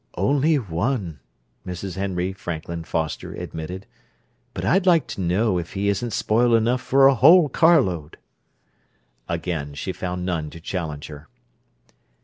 "Only 0.17 0.55
one," 0.57 1.19
Mrs. 1.63 1.95
Henry 1.95 2.33
Franklin 2.33 2.83
Foster 2.85 3.33
admitted. 3.35 3.85
"But 4.55 4.65
I'd 4.65 4.87
like 4.87 5.05
to 5.09 5.21
know 5.21 5.59
if 5.59 5.73
he 5.73 5.89
isn't 5.89 6.09
spoiled 6.11 6.55
enough 6.55 6.81
for 6.81 7.05
a 7.05 7.13
whole 7.13 7.49
carload!" 7.49 8.17
Again 9.29 9.75
she 9.75 9.91
found 9.93 10.25
none 10.25 10.49
to 10.49 10.59
challenge 10.59 11.05
her. 11.05 11.27